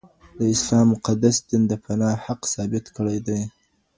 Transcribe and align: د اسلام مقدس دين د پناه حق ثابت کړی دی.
د 0.37 0.39
اسلام 0.53 0.85
مقدس 0.93 1.35
دين 1.49 1.61
د 1.67 1.73
پناه 1.83 2.19
حق 2.25 2.41
ثابت 2.53 2.85
کړی 2.95 3.19
دی. 3.27 3.39